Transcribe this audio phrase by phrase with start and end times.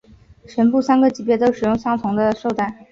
[0.47, 2.75] 全部三个级别都使用相同的绶带。